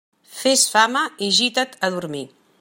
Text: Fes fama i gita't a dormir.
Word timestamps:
Fes 0.37 0.63
fama 0.75 1.03
i 1.27 1.31
gita't 1.41 1.79
a 1.89 1.93
dormir. 1.99 2.27